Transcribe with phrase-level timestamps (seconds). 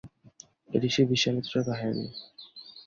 [0.79, 2.05] ঋষি বিশ্বামিত্রের কাহিনি।